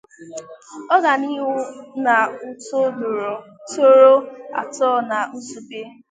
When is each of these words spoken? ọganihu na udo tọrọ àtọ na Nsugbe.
ọganihu 0.95 1.51
na 2.03 2.15
udo 2.81 3.33
tọrọ 3.69 4.13
àtọ 4.61 4.87
na 5.09 5.17
Nsugbe. 5.35 5.81